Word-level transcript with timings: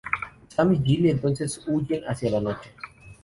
Sam 0.49 0.73
y 0.73 0.81
Gilly 0.83 1.11
entonces 1.11 1.61
huyen 1.67 2.01
hacia 2.05 2.31
la 2.31 2.41
noche. 2.41 2.71